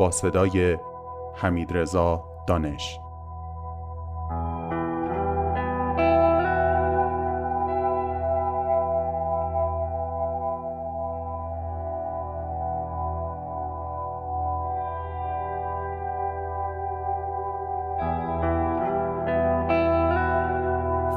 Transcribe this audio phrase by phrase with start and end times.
[0.00, 0.78] با صدای
[1.34, 3.00] حمید رضا دانش.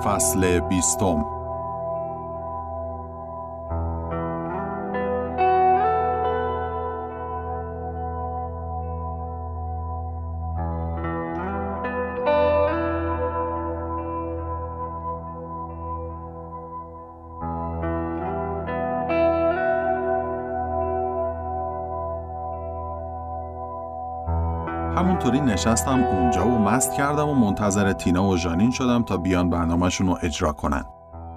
[0.06, 1.43] فصل بیستم.
[25.24, 30.08] همونطوری نشستم اونجا و مست کردم و منتظر تینا و ژانین شدم تا بیان برنامهشون
[30.08, 30.84] رو اجرا کنن.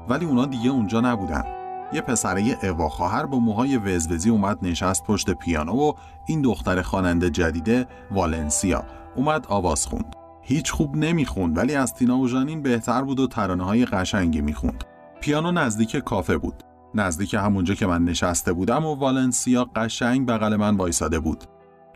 [0.09, 1.45] ولی اونا دیگه اونجا نبودن.
[1.93, 5.93] یه پسره اوا خواهر با موهای وزوزی اومد نشست پشت پیانو و
[6.27, 8.85] این دختر خواننده جدیده والنسیا
[9.17, 10.17] اومد آواز خوند.
[10.43, 14.85] هیچ خوب نمی‌خوند ولی از تینا و ژانین بهتر بود و ترانه های قشنگی می‌خوند.
[15.21, 16.63] پیانو نزدیک کافه بود.
[16.95, 21.45] نزدیک همونجا که من نشسته بودم و والنسیا قشنگ بغل من وایساده بود.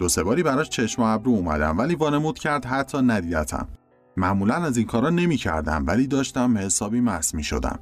[0.01, 3.69] دو سه باری براش چشم و ابرو اومدم ولی وانمود کرد حتی ندیدتم.
[4.17, 7.81] معمولا از این کارا نمی کردم ولی داشتم حسابی مس می شدم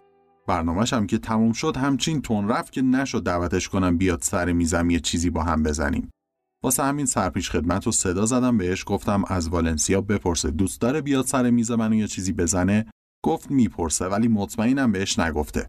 [0.49, 5.01] برنامهشم که تموم شد همچین تون رفت که نشد دعوتش کنم بیاد سر میزم یه
[5.01, 6.11] چیزی با هم بزنیم.
[6.63, 11.27] واسه همین سرپیش خدمت و صدا زدم بهش گفتم از والنسیا بپرسه دوست داره بیاد
[11.27, 12.87] سر میز منو یه چیزی بزنه؟
[13.25, 15.67] گفت می‌پرسه ولی مطمئنم بهش نگفته.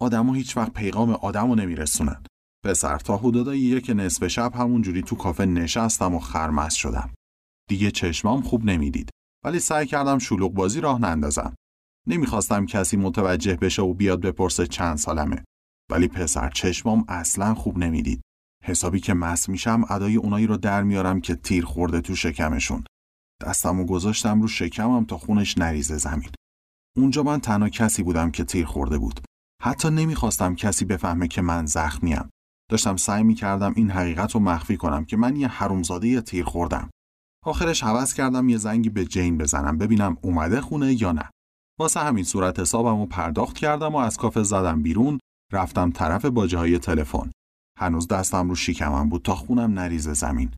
[0.00, 2.22] آدمو هیچ وقت پیغام آدمو نمیرسونن.
[2.64, 7.10] پسر تا حدود یک نصف شب همونجوری تو کافه نشستم و خرمس شدم.
[7.68, 9.10] دیگه چشمام خوب نمی‌دید.
[9.44, 11.54] ولی سعی کردم شلوغ بازی راه نندازم.
[12.08, 15.44] نمی‌خواستم کسی متوجه بشه و بیاد بپرسه چند سالمه.
[15.90, 18.20] ولی پسر چشمام اصلا خوب نمی‌دید.
[18.64, 22.84] حسابی که مس میشم ادای اونایی رو در میارم که تیر خورده تو شکمشون.
[23.42, 26.30] دستم گذاشتم رو شکمم تا خونش نریزه زمین.
[26.96, 29.20] اونجا من تنها کسی بودم که تیر خورده بود.
[29.62, 32.30] حتی نمی‌خواستم کسی بفهمه که من زخمیم.
[32.70, 36.90] داشتم سعی می کردم این حقیقت رو مخفی کنم که من یه حرومزاده تیر خوردم.
[37.44, 41.30] آخرش حوض کردم یه زنگی به جین بزنم ببینم اومده خونه یا نه.
[41.80, 45.18] واسه همین صورت حسابم رو پرداخت کردم و از کافه زدم بیرون
[45.52, 47.30] رفتم طرف باجه های تلفن.
[47.78, 50.50] هنوز دستم رو شکمم بود تا خونم نریزه زمین.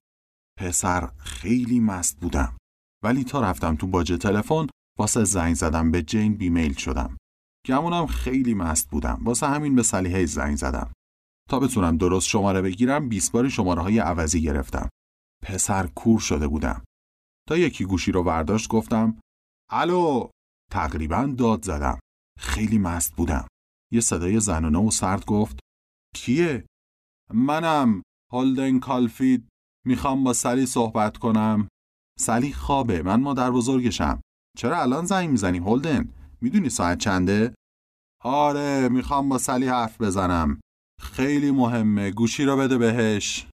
[0.58, 2.56] پسر خیلی مست بودم.
[3.04, 4.66] ولی تا رفتم تو باجه تلفن
[4.98, 7.16] واسه زنگ زدم به جین بیمیل شدم.
[7.66, 9.18] گمونم خیلی مست بودم.
[9.24, 10.92] واسه همین به صلیحه زنگ زدم.
[11.48, 14.88] تا بتونم درست شماره بگیرم 20 باری شماره های عوضی گرفتم.
[15.42, 16.84] پسر کور شده بودم.
[17.48, 19.20] تا یکی گوشی رو برداشت گفتم
[19.70, 20.28] الو
[20.70, 21.98] تقریبا داد زدم.
[22.38, 23.46] خیلی مست بودم.
[23.92, 25.58] یه صدای زنانه و سرد گفت
[26.14, 26.66] کیه؟
[27.34, 29.48] منم هولدن کالفید
[29.86, 31.68] می‌خوام با سلی صحبت کنم.
[32.18, 34.20] سلی خوابه من مادر بزرگشم.
[34.56, 37.54] چرا الان زنگ می‌زنی هولدن؟ می‌دونی ساعت چنده؟
[38.22, 40.60] آره می‌خوام با سلی حرف بزنم.
[41.00, 42.10] خیلی مهمه.
[42.10, 43.46] گوشی رو بده بهش.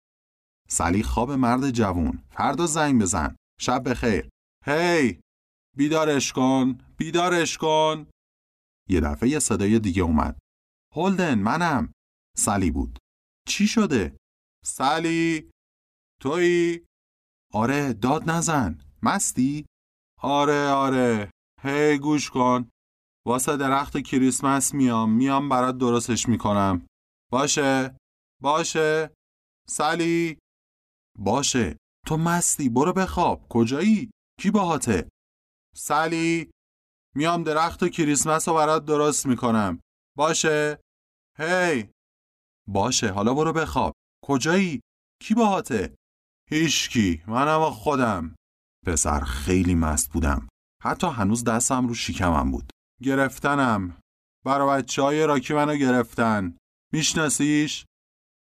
[0.69, 2.23] سلی خواب مرد جوون.
[2.29, 3.35] فردا زنگ بزن.
[3.59, 4.29] شب بخیر.
[4.65, 5.19] هی!
[5.77, 6.77] بیدارش کن.
[6.97, 8.07] بیدارش کن.
[8.89, 10.37] یه دفعه یه صدای دیگه اومد.
[10.95, 11.91] هولدن منم.
[12.37, 12.99] سلی بود.
[13.47, 14.17] چی شده؟
[14.65, 15.49] سلی
[16.21, 16.79] توی؟
[17.53, 18.79] آره داد نزن.
[19.03, 19.65] مستی؟
[20.21, 21.31] آره آره.
[21.61, 22.69] هی گوش کن.
[23.27, 25.11] واسه درخت کریسمس میام.
[25.11, 26.87] میام برات درستش می‌کنم.
[27.31, 27.97] باشه
[28.41, 29.15] باشه.
[29.67, 30.37] سلی
[31.19, 31.77] باشه.
[32.07, 33.47] تو مستی برو بخواب.
[33.49, 35.09] کجایی؟ کی باهاته
[35.75, 36.51] سلی
[37.15, 39.79] میام درخت و کریسمس رو برات درست می‌کنم.
[40.17, 40.79] باشه.
[41.37, 41.89] هی.
[42.67, 43.93] باشه حالا برو بخواب.
[44.23, 44.81] کجایی؟
[45.21, 45.95] کی باهاته
[46.49, 47.23] هیچکی.
[47.27, 48.35] منم و خودم.
[48.85, 50.47] پسر خیلی مست بودم.
[50.83, 52.69] حتی هنوز دستم رو شیکمم بود.
[53.03, 53.99] گرفتنم.
[54.45, 56.57] برای بچه های راکی منو گرفتن.
[56.95, 57.85] میشناسیش؟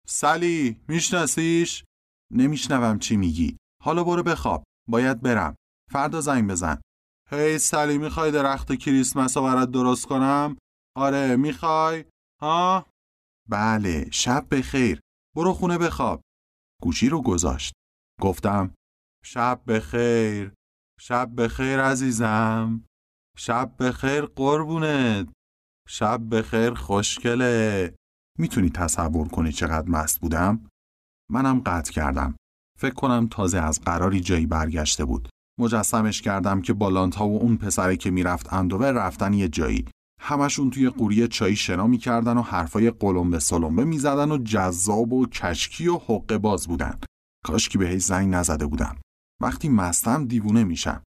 [0.07, 1.83] سلی میشناسیش؟
[2.33, 3.57] نمیشنوم چی میگی.
[3.83, 4.63] حالا برو بخواب.
[4.89, 5.55] باید برم.
[5.91, 6.81] فردا زنگ بزن.
[7.31, 10.57] هی سلی می‌خوای درخت کریسمس رو برات درست کنم؟
[10.97, 12.05] آره می‌خوای؟
[12.41, 12.85] ها؟
[13.49, 14.99] بله شب بخیر.
[15.35, 16.21] برو خونه بخواب.
[16.81, 17.73] گوشی رو گذاشت.
[18.21, 18.73] گفتم
[19.25, 20.53] شب بخیر.
[20.99, 22.85] شب بخیر عزیزم.
[23.37, 25.33] شب بخیر قربونت.
[25.87, 27.95] شب بخیر خوشگله.
[28.39, 30.69] می‌تونی تصور کنی چقدر مست بودم؟
[31.31, 32.35] منم قطع کردم.
[32.79, 35.29] فکر کنم تازه از قراری جایی برگشته بود.
[35.59, 39.85] مجسمش کردم که بالانت ها و اون پسره که می‌رفت اندوه رفتن یه جایی.
[40.21, 45.87] همشون توی قوری چایی شنا می‌کردن و حرفای قلمبه سلمبه می‌زدن و جذاب و کشکی
[45.87, 46.99] و حقه باز بودن.
[47.45, 48.95] کاش که بهش زنگ نزده بودم
[49.41, 51.03] وقتی مستم دیوونه میشم.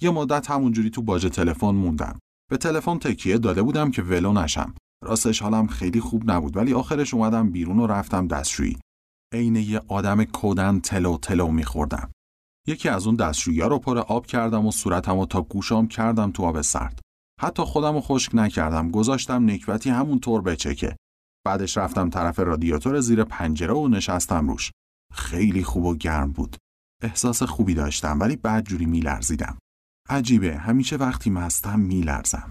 [0.00, 2.18] یه مدت همونجوری تو باج تلفن موندم.
[2.50, 4.74] به تلفن تکیه داده بودم که ولو نشم.
[5.04, 8.78] راستش حالم خیلی خوب نبود ولی آخرش اومدم بیرون و رفتم دستشویی.
[9.34, 12.12] عین یه آدم کودن تلو تلو میخوردم.
[12.66, 16.44] یکی از اون دستشویی رو پر آب کردم و صورتم و تا گوشام کردم تو
[16.44, 17.00] آب سرد.
[17.40, 20.96] حتی خودم رو خشک نکردم گذاشتم نکبتی همون طور بچکه
[21.46, 24.70] بعدش رفتم طرف رادیاتور زیر پنجره و نشستم روش.
[25.12, 26.56] خیلی خوب و گرم بود.
[27.02, 29.58] احساس خوبی داشتم ولی بعد جوری میلرزیدم.
[30.08, 32.50] عجیبه همیشه وقتی مستم میلرزم.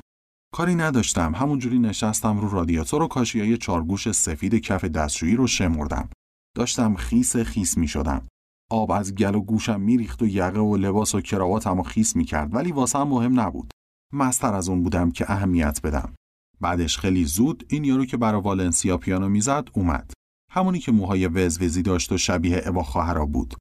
[0.53, 6.09] کاری نداشتم همونجوری نشستم رو رادیاتور و کاشیای چارگوش سفید کف دستشویی رو شمردم
[6.57, 8.27] داشتم خیس خیس می شدم.
[8.71, 12.25] آب از گل و گوشم میریخت و یقه و لباس و کراواتم و خیس می
[12.25, 13.71] کرد ولی واسم مهم نبود.
[14.13, 16.13] مستر از اون بودم که اهمیت بدم.
[16.61, 20.13] بعدش خیلی زود این یارو که برا والنسیا پیانو می‌زد اومد.
[20.51, 23.55] همونی که موهای وزوزی داشت و شبیه اوا خواهرا بود.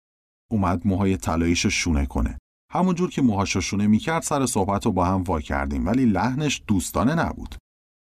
[0.50, 2.38] اومد موهای طلاییشو شونه کنه.
[2.72, 7.14] همونجور که موهاشو شونه می‌کرد سر صحبت رو با هم وا کردیم ولی لحنش دوستانه
[7.14, 7.54] نبود.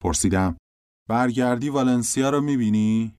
[0.03, 0.57] پرسیدم
[1.09, 3.17] برگردی والنسیا رو می‌بینی؟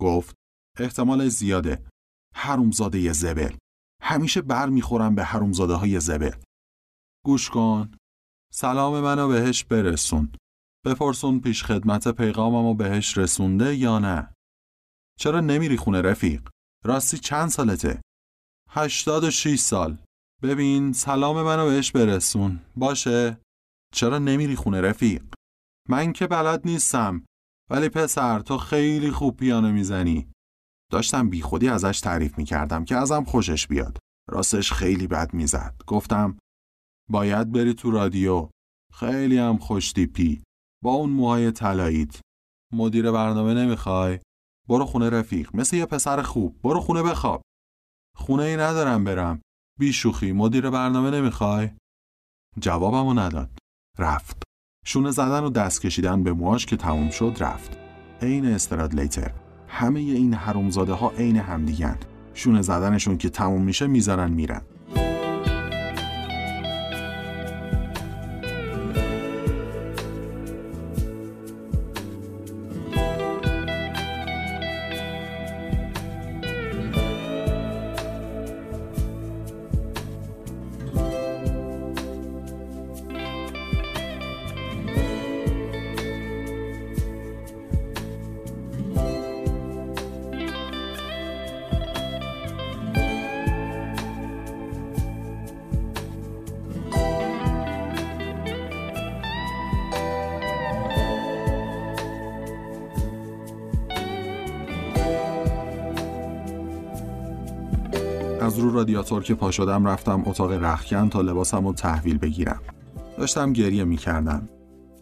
[0.00, 0.34] گفت
[0.78, 1.86] احتمال زیاده.
[2.34, 3.56] حرومزاده زبل.
[4.02, 6.40] همیشه بر می‌خورم به حرومزاده های زبل.
[7.24, 7.90] گوش کن.
[8.52, 10.32] سلام منو بهش برسون.
[10.86, 14.34] بپرسون پیش خدمت پیغاممو بهش رسونده یا نه؟
[15.18, 16.48] چرا نمیری خونه رفیق؟
[16.84, 18.02] راستی چند سالته؟
[18.70, 19.98] هشتاد و شیش سال.
[20.42, 22.60] ببین سلام منو بهش برسون.
[22.76, 23.40] باشه؟
[23.94, 25.24] چرا نمیری خونه رفیق؟
[25.88, 27.24] من که بلد نیستم.
[27.70, 30.28] ولی پسر تو خیلی خوب پیانو می‌زنی.
[30.92, 33.98] داشتم بیخودی ازش تعریف می‌کردم که ازم خوشش بیاد.
[34.30, 35.74] راستش خیلی بد می‌زد.
[35.86, 36.38] گفتم
[37.10, 38.48] باید بری تو رادیو.
[38.92, 40.42] خیلی هم خوش دیپی.
[40.84, 42.20] با اون موهای طلاییت.
[42.72, 44.20] مدیر برنامه نمی‌خوای؟
[44.68, 45.56] برو خونه رفیق.
[45.56, 46.60] مثل یه پسر خوب.
[46.62, 47.42] برو خونه بخواب.
[48.16, 49.40] خونه ای ندارم برم.
[49.78, 51.70] بی شوخی مدیر برنامه نمی‌خوای؟
[52.60, 53.58] جوابمو نداد.
[53.98, 54.42] رفت.
[54.86, 57.78] شونه زدن و دست کشیدن به موهاش که تموم شد رفت.
[58.22, 59.32] عین استرادلیتر.
[59.68, 61.98] همه این حرومزاده ها عین همدیگن
[62.34, 64.62] شونه زدنشون که تموم میشه می‌ذارن میرن
[108.54, 112.60] از رو رادیاتور که پا شدم رفتم اتاق رخکن تا لباسم رو تحویل بگیرم.
[113.18, 114.48] داشتم گریه می‌کردم.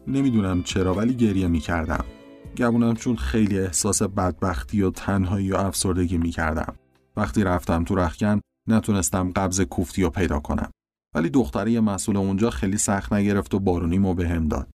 [0.06, 2.04] نمی‌دونم چرا ولی گریه می‌کردم.
[2.56, 6.74] گمونم چون خیلی احساس بدبختی و تنهایی و افسردگی می‌کردم.
[7.16, 10.70] وقتی رفتم تو رخکن نتونستم قبض کوفتی رو پیدا کنم.
[11.14, 14.68] ولی دختری مسئول اونجا خیلی سخت نگرفت و بارونی مو بهم داد.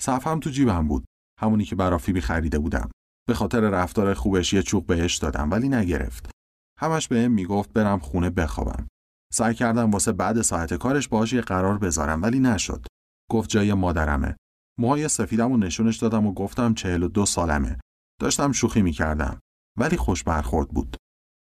[0.00, 1.04] صفم تو جیبم بود.
[1.40, 2.90] همونی که برا فیبی خریده بودم.
[3.28, 6.35] به خاطر رفتار خوبش یه چوق بهش دادم ولی نگرفت.
[6.80, 8.86] همش بهم می‌گفت برم خونه بخوابم.
[9.32, 12.86] سعی کردم واسه بعد ساعت کارش باهاش یه قرار بذارم ولی نشد.
[13.30, 14.36] گفت جای مادرمه.
[14.78, 17.80] موهای سفیدم و نشونش دادم و گفتم چهل و دو سالمه.
[18.20, 19.40] داشتم شوخی می‌کردم.
[19.78, 20.96] ولی خوش برخورد بود.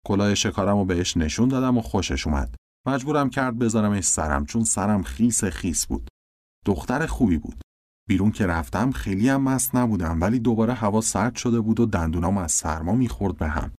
[0.06, 2.54] کلاه شکارم و بهش نشون دادم و خوشش اومد.
[2.86, 6.08] مجبورم کرد بذارمش سرم چون سرم خیس خیس بود.
[6.64, 7.60] دختر خوبی بود.
[8.08, 12.38] بیرون که رفتم خیلی هم مست نبودم ولی دوباره هوا سرد شده بود و دندونام
[12.38, 13.72] از سرما می‌خورد به هم.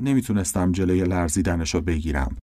[0.00, 2.36] نمی‌تونستم جلوی لرزیدنش رو بگیرم.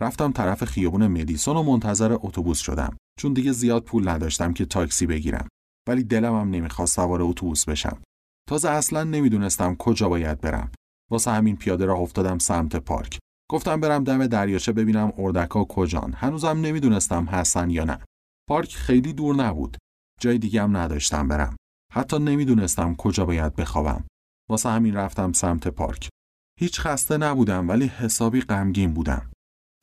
[0.00, 5.06] رفتم طرف خیابون مدیسون و منتظر اتوبوس شدم چون دیگه زیاد پول نداشتم که تاکسی
[5.06, 5.48] بگیرم
[5.88, 8.02] ولی دلم هم نمی‌خواست سوار اتوبوس بشم.
[8.48, 10.70] تازه اصلا نمی‌دونستم کجا باید برم.
[11.10, 13.18] واسه همین پیاده راه افتادم سمت پارک.
[13.50, 16.12] گفتم برم دم دریاچه ببینم اردکا کجان.
[16.12, 17.98] هنوزم نمی‌دونستم هستن یا نه.
[18.48, 19.76] پارک خیلی دور نبود.
[20.20, 21.56] جای دیگه هم نداشتم برم.
[21.92, 24.04] حتی نمی‌دونستم کجا باید بخوابم.
[24.50, 26.08] واسه همین رفتم سمت پارک.
[26.60, 29.30] هیچ خسته نبودم ولی حسابی غمگین بودم.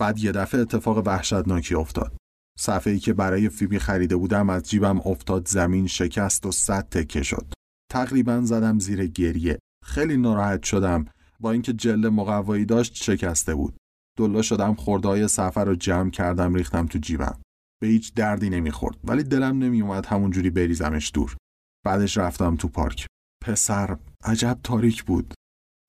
[0.02, 2.18] بعد یه دفعه اتفاق وحشتناکی افتاد.
[2.60, 7.24] صفحه ای که برای فیبی خریده بودم از جیبم افتاد زمین شکست و صد تکه
[7.24, 7.54] شد.
[7.92, 9.60] تقریبا زدم زیر گریه.
[9.86, 11.06] خیلی ناراحت شدم
[11.40, 13.78] با اینکه جلد مقوایی داشت شکسته بود.
[14.18, 17.40] دلا شدم خردای سفر رو جمع کردم ریختم تو جیبم.
[17.82, 21.38] به هیچ دردی نمی‌خورد ولی دلم نمیومد همونجوری بریزمش دور.
[21.86, 23.06] بعدش رفتم تو پارک.
[23.44, 25.34] پسر عجب تاریک بود.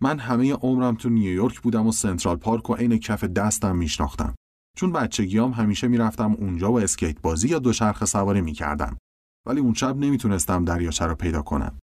[0.02, 4.34] من همه عمرم تو نیویورک بودم و سنترال پارک و عین کف دستم میشناختم.
[4.76, 8.98] چون بچگیام همیشه می‌رفتم اونجا و اسکیت بازی یا دوچرخه سواری می‌کردم.
[9.46, 11.78] ولی اون شب نمی‌تونستم دریاچه رو پیدا کنم.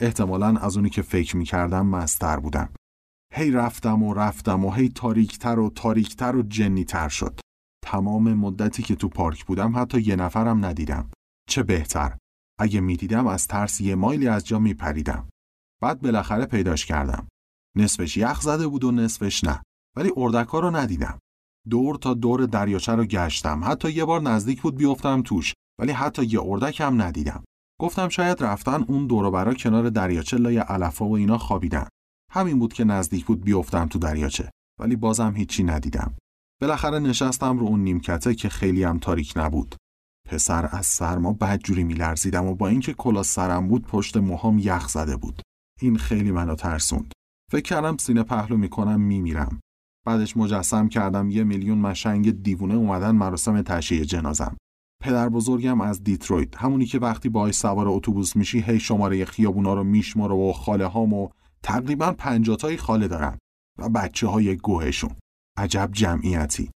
[0.00, 2.72] احتمالا از اونی که فکر می‌کردم مستر بودم.
[3.34, 7.40] هی رفتم و رفتم و هی تاریکتر و تاریکتر و جنیتر شد.
[7.84, 11.10] تمام مدتی که تو پارک بودم حتی یه نفرم ندیدم.
[11.48, 12.16] چه بهتر.
[12.58, 15.28] اگه می‌دیدم از ترس یه مایلی از جا میپریدم.
[15.82, 17.28] بعد بالاخره پیداش کردم.
[17.76, 19.62] نصفش یخ زده بود و نصفش نه.
[19.96, 21.18] ولی اردکا رو ندیدم.
[21.70, 23.64] دور تا دور دریاچه رو گشتم.
[23.64, 25.54] حتی یه بار نزدیک بود بیفتم توش.
[25.80, 27.44] ولی حتی یه اردک هم ندیدم.
[27.80, 31.88] گفتم شاید رفتن اون دور برا کنار دریاچه لای علفا و اینا خوابیدن.
[32.32, 34.50] همین بود که نزدیک بود بیفتم تو دریاچه.
[34.80, 36.14] ولی بازم هیچی ندیدم.
[36.60, 39.76] بالاخره نشستم رو اون نیمکته که خیلی هم تاریک نبود.
[40.28, 45.16] پسر از سرما بدجوری میلرزیدم و با اینکه کلا سرم بود پشت موهام یخ زده
[45.16, 45.42] بود.
[45.80, 47.12] این خیلی منو ترسوند.
[47.52, 49.60] فکر کردم سینه پهلو می‌کنم میمیرم.
[50.06, 54.56] بعدش مجسم کردم یه میلیون مشنگ دیوونه اومدن مراسم تشییع جنازم.
[55.02, 59.84] پدر بزرگم از دیترویت همونی که وقتی باهاش سوار اتوبوس میشی هی شماره خیابونا رو
[59.84, 61.28] میشماره و خاله هامو
[61.62, 63.38] تقریبا پنجاتایی خاله دارم
[63.78, 65.10] و بچه های گوهشون.
[65.58, 66.70] عجب جمعیتی.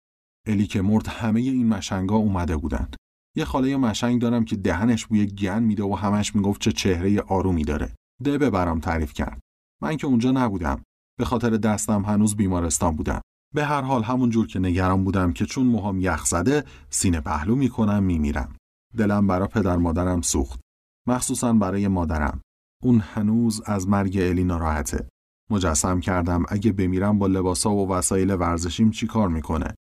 [0.47, 2.89] الی که مرد همه این مشنگا اومده بودن.
[3.37, 7.65] یه خاله مشنگ دارم که دهنش بوی گن میده و همش می‌گفت چه چهره آرومی
[7.65, 7.95] داره.
[8.25, 9.41] دبه برام تعریف کرد.
[9.83, 10.83] من که اونجا نبودم.
[11.19, 13.21] به خاطر دستم هنوز بیمارستان بودم.
[13.55, 17.57] به هر حال همون جور که نگران بودم که چون موهام یخ زده سینه پهلو
[17.57, 18.57] می‌کنم میمیرم.
[18.97, 20.61] دلم برا پدر مادرم سوخت.
[21.07, 22.41] مخصوصا برای مادرم.
[22.83, 25.09] اون هنوز از مرگ الی ناراحته.
[25.51, 29.75] مجسم کردم اگه بمیرم با لباسا و وسایل ورزشیم چی کار می‌کنه.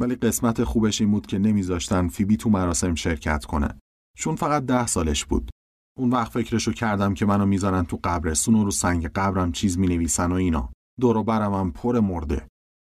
[0.00, 3.68] ولی قسمت خوبش این بود که نمیذاشتن فیبی تو مراسم شرکت کنه.
[4.16, 5.50] چون فقط ده سالش بود.
[5.98, 10.32] اون وقت فکرشو کردم که منو می‌ذارن تو قبرستون و رو سنگ قبرم چیز می‌نویسن
[10.32, 10.72] و اینا.
[11.00, 12.46] دور برم پر مرده.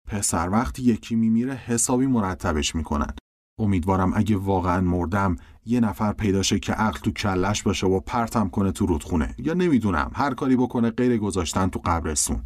[0.07, 3.13] پسر وقتی یکی میمیره حسابی مرتبش می‌کنن.
[3.59, 5.35] امیدوارم اگه واقعا مردم
[5.65, 10.11] یه نفر پیداشه که عقل تو کلش باشه و پرتم کنه تو رودخونه یا نمی‌دونم
[10.13, 12.43] هر کاری بکنه غیر گذاشتن تو قبرستون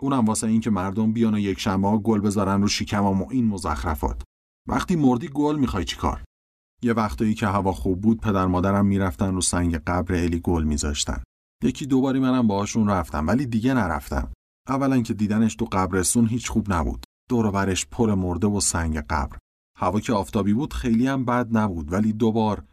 [0.00, 4.22] اونم واسه اینکه مردم بیان و یک ها گل بذارن رو شکمم و این مزخرفات
[4.68, 6.24] وقتی مردی گل می‌خوای چیکار
[6.84, 11.22] یه وقتایی که هوا خوب بود پدر مادرم می‌رفتن رو سنگ قبر الی گل میذاشتن.
[11.64, 14.32] یکی دوباری منم باهاشون رفتم ولی دیگه نرفتم.
[14.68, 17.04] اولا که دیدنش تو قبرستون هیچ خوب نبود.
[17.28, 19.36] دور پر مرده و سنگ قبر.
[19.78, 22.64] هوا که آفتابی بود خیلی هم بد نبود ولی دوبار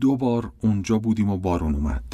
[0.00, 2.12] دوبار اونجا بودیم و بارون اومد.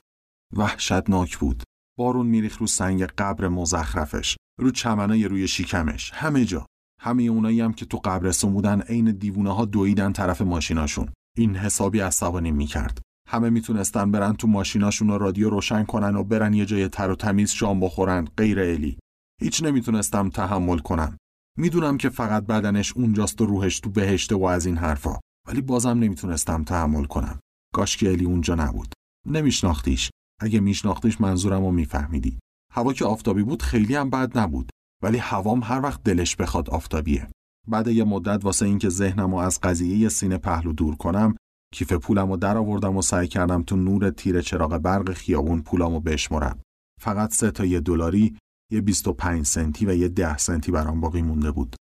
[0.57, 1.63] وحشتناک بود.
[1.99, 6.67] بارون میریخ رو سنگ قبر مزخرفش رو چمنای روی شیکمش همه جا.
[7.01, 11.09] همه اونایی هم که تو قبرستون بودن عین دیوونه ها دویدن طرف ماشیناشون.
[11.37, 13.01] این حسابی عصبانی می‌کرد.
[13.29, 17.15] همه می‌تونستن برن تو ماشیناشون و رادیو روشن کنن و برن یه جای تر و
[17.15, 18.99] تمیز شام بخورن غیر الی
[19.41, 21.17] هیچ نمی‌تونستم تحمل کنم.
[21.59, 25.19] می‌دونم که فقط بدنش اونجاست و روحش تو بهشته و از این حرفا.
[25.49, 27.41] ولی بازم نمی‌تونستم تحمل کنم.
[27.75, 28.95] کاش که الی اونجا نبود.
[29.27, 30.11] نمیشناختیش.
[30.41, 32.39] اگه میشناختیش منظورم رو میفهمیدی.
[32.73, 34.71] هوا که آفتابی بود خیلی هم بد نبود.
[35.03, 37.29] ولی هوام هر وقت دلش بخواد آفتابیه.
[37.69, 41.37] بعد یه مدت واسه اینکه ذهنم رو از قضیه سینه پهلو دور کنم
[41.75, 46.01] کیف پولم رو در آوردم و سعی کردم تو نور تیر چراغ برق خیابون پولامو
[46.01, 46.61] بشمرم
[47.01, 48.37] فقط سه تا یه دلاری
[48.73, 51.77] یه 25 سنتی و یه 10 سنتی برام باقی مونده بود.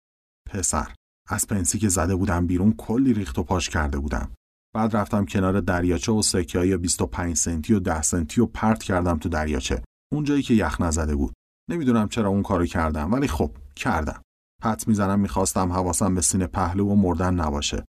[0.50, 0.94] پسر
[1.28, 4.32] از پنسی که زده بودم بیرون کلی ریخت و پاش کرده بودم.
[4.76, 9.18] بعد رفتم کنار دریاچه و سکه های 25 سنتی و 10 سنتی و پرت کردم
[9.18, 9.84] تو دریاچه.
[10.14, 11.34] اون جایی که یخ نزده بود.
[11.70, 14.22] نمی‌دونم چرا اون کارو کردم ولی خب کردم.
[14.64, 17.86] حد می‌زنم می‌خواستم حواسم به سینه پهلو و مردن نباشه.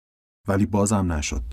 [0.48, 1.44] ولی بازم نشد.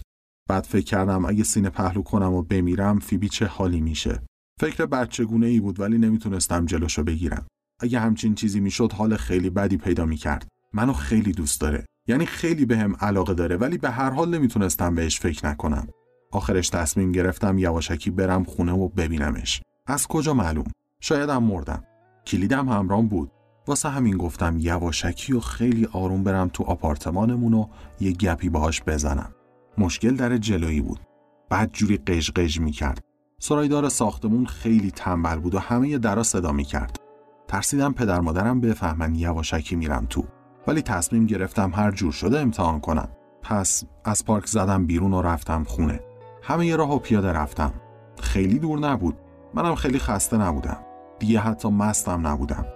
[0.49, 4.23] بعد فکر کردم اگه سینه پهلو کنم و بمیرم فیبی چه حالی میشه.
[4.61, 7.46] فکر بچگونه ای بود ولی نمی‌تونستم جلوشو بگیرم.
[7.80, 10.49] اگه همچین چیزی می‌شد حال خیلی بدی پیدا می‌کرد.
[10.73, 11.87] منو خیلی دوست داره.
[12.08, 15.88] یعنی خیلی بهم به علاقه داره ولی به هر حال نمی‌تونستم بهش فکر نکنم.
[16.32, 19.62] آخرش تصمیم گرفتم یواشکی برم خونه و ببینمش.
[19.87, 20.66] از کجا معلوم؟
[21.00, 21.85] شایدم مردم.
[22.26, 23.30] کلیدم همرام بود.
[23.66, 27.66] واسه همین گفتم یواشکی و خیلی آروم برم تو آپارتمانمون و
[28.00, 29.35] یه گپی باهاش بزنم.
[29.78, 31.00] مشکل در جلویی بود.
[31.49, 33.04] بعد جوری قژ می‌کرد.
[33.38, 37.00] سرایدار ساختمون خیلی تنبل بود و همه درا صدا می‌کرد.
[37.49, 40.25] ترسیدم پدر مادرم بفهمن یواشکی میرم تو.
[40.66, 43.08] ولی تصمیم گرفتم هر جور شده امتحان کنم.
[43.42, 46.00] پس از پارک زدم بیرون و رفتم خونه.
[46.42, 47.73] همه یه راه و پیاده رفتم.
[48.20, 49.16] خیلی دور نبود.
[49.54, 50.78] منم خیلی خسته نبودم.
[51.18, 52.66] دیگه حتی مستم نبودم.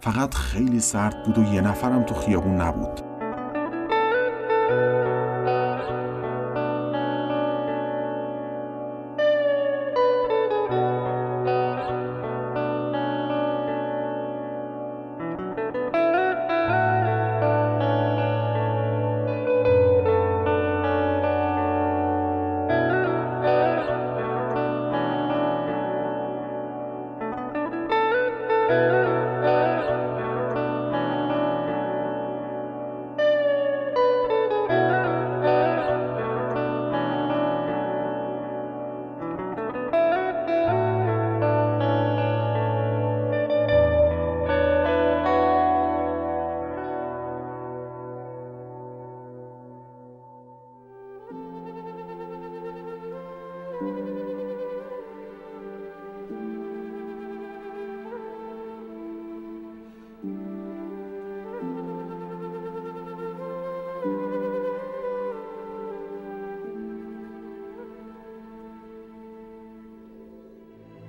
[0.00, 3.09] فقط خیلی سرد بود و یه نفرم تو خیابون نبود.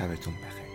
[0.00, 0.69] شبتون بخیر.